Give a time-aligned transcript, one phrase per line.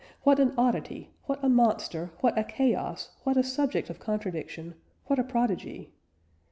[0.23, 4.73] What an oddity, what a monster, what a chaos, what a subject of contradiction,
[5.05, 5.91] what a prodigy!